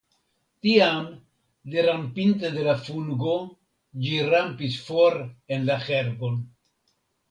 Tiam, 0.67 1.03
derampinte 1.75 2.51
de 2.57 2.65
la 2.69 2.75
fungo, 2.89 3.37
ĝi 4.05 4.27
rampis 4.35 4.83
for 4.91 5.23
en 5.57 5.73
la 5.73 5.83
herbon. 5.89 6.47